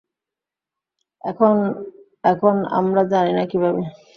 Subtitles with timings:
[1.23, 1.55] এখন,
[2.23, 3.81] এখন, আমরা জানিনা কিভাবে।